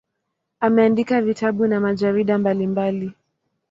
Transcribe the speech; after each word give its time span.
Ameandika 0.59 1.21
vitabu 1.21 1.67
na 1.67 1.79
majarida 1.79 2.37
mbalimbali. 2.37 3.11